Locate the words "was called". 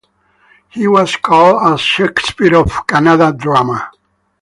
0.87-1.61